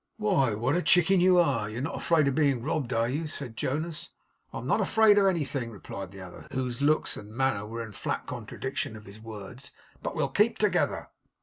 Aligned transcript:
'Why, 0.17 0.55
what 0.55 0.75
a 0.75 0.81
chicken 0.81 1.21
you 1.21 1.37
are! 1.37 1.69
You 1.69 1.77
are 1.77 1.81
not 1.83 1.95
afraid 1.97 2.27
of 2.27 2.33
being 2.33 2.63
robbed; 2.63 2.91
are 2.91 3.07
you?' 3.07 3.27
said 3.27 3.55
Jonas. 3.55 4.09
'I 4.51 4.57
am 4.57 4.65
not 4.65 4.81
afraid 4.81 5.19
of 5.19 5.27
anything,' 5.27 5.69
replied 5.69 6.09
the 6.09 6.21
other, 6.21 6.47
whose 6.53 6.81
looks 6.81 7.15
and 7.17 7.29
manner 7.29 7.67
were 7.67 7.83
in 7.83 7.91
flat 7.91 8.25
contradiction 8.25 8.95
to 8.95 9.01
his 9.01 9.21
words. 9.21 9.69
'But 10.01 10.15
we'll 10.15 10.29
keep 10.29 10.57
together. 10.57 11.09